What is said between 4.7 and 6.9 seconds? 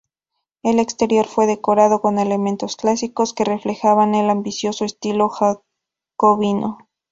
estilo jacobino.